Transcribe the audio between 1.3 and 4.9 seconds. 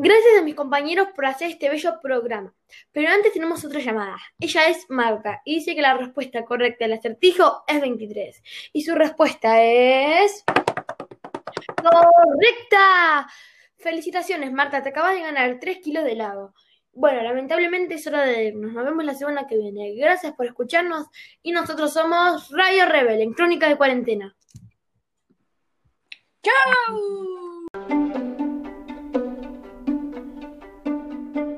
este bello programa. Pero antes tenemos otra llamada. Ella es